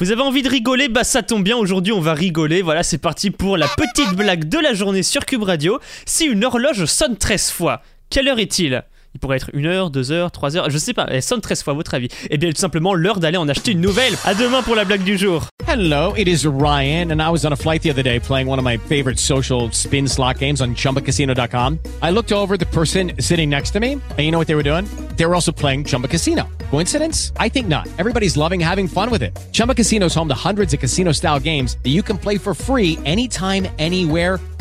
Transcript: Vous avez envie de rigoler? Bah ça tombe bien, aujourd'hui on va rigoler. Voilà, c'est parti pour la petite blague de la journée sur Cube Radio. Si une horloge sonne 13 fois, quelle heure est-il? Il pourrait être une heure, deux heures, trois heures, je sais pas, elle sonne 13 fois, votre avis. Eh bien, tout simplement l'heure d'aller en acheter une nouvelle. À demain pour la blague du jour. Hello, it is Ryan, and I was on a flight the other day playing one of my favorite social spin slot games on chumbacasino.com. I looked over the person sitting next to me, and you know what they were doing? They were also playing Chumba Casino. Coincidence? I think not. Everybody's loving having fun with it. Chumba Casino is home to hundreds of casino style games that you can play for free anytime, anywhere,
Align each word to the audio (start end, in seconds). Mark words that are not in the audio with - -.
Vous 0.00 0.10
avez 0.10 0.22
envie 0.22 0.42
de 0.42 0.48
rigoler? 0.48 0.88
Bah 0.88 1.04
ça 1.04 1.22
tombe 1.22 1.44
bien, 1.44 1.56
aujourd'hui 1.56 1.92
on 1.92 2.00
va 2.00 2.14
rigoler. 2.14 2.62
Voilà, 2.62 2.82
c'est 2.82 2.98
parti 2.98 3.30
pour 3.30 3.56
la 3.56 3.68
petite 3.68 4.16
blague 4.16 4.48
de 4.48 4.58
la 4.58 4.74
journée 4.74 5.04
sur 5.04 5.24
Cube 5.24 5.44
Radio. 5.44 5.78
Si 6.04 6.24
une 6.24 6.44
horloge 6.44 6.86
sonne 6.86 7.16
13 7.16 7.52
fois, 7.52 7.80
quelle 8.10 8.26
heure 8.26 8.40
est-il? 8.40 8.82
Il 9.14 9.20
pourrait 9.20 9.36
être 9.36 9.50
une 9.52 9.66
heure, 9.66 9.90
deux 9.90 10.10
heures, 10.10 10.32
trois 10.32 10.56
heures, 10.56 10.68
je 10.70 10.78
sais 10.78 10.92
pas, 10.92 11.06
elle 11.08 11.22
sonne 11.22 11.40
13 11.40 11.62
fois, 11.62 11.72
votre 11.72 11.94
avis. 11.94 12.08
Eh 12.30 12.36
bien, 12.36 12.50
tout 12.50 12.60
simplement 12.60 12.94
l'heure 12.94 13.20
d'aller 13.20 13.36
en 13.36 13.48
acheter 13.48 13.72
une 13.72 13.80
nouvelle. 13.80 14.14
À 14.24 14.34
demain 14.34 14.62
pour 14.62 14.74
la 14.74 14.84
blague 14.84 15.04
du 15.04 15.16
jour. 15.16 15.46
Hello, 15.68 16.14
it 16.16 16.26
is 16.26 16.46
Ryan, 16.46 17.10
and 17.10 17.20
I 17.22 17.30
was 17.30 17.46
on 17.46 17.52
a 17.52 17.56
flight 17.56 17.82
the 17.82 17.90
other 17.90 18.02
day 18.02 18.18
playing 18.18 18.48
one 18.48 18.58
of 18.58 18.64
my 18.64 18.76
favorite 18.76 19.18
social 19.18 19.70
spin 19.72 20.08
slot 20.08 20.38
games 20.38 20.60
on 20.60 20.74
chumbacasino.com. 20.74 21.78
I 22.02 22.10
looked 22.10 22.32
over 22.32 22.56
the 22.56 22.66
person 22.66 23.12
sitting 23.20 23.50
next 23.50 23.70
to 23.72 23.80
me, 23.80 23.92
and 23.92 24.18
you 24.18 24.30
know 24.30 24.38
what 24.38 24.48
they 24.48 24.56
were 24.56 24.64
doing? 24.64 24.84
They 25.16 25.26
were 25.26 25.34
also 25.34 25.52
playing 25.52 25.84
Chumba 25.84 26.08
Casino. 26.08 26.48
Coincidence? 26.70 27.32
I 27.36 27.48
think 27.48 27.68
not. 27.68 27.86
Everybody's 27.98 28.36
loving 28.36 28.58
having 28.60 28.88
fun 28.88 29.10
with 29.10 29.22
it. 29.22 29.38
Chumba 29.52 29.74
Casino 29.74 30.06
is 30.06 30.14
home 30.14 30.28
to 30.28 30.34
hundreds 30.34 30.74
of 30.74 30.80
casino 30.80 31.12
style 31.12 31.38
games 31.38 31.78
that 31.84 31.90
you 31.90 32.02
can 32.02 32.18
play 32.18 32.36
for 32.36 32.52
free 32.52 32.98
anytime, 33.04 33.68
anywhere, 33.78 34.40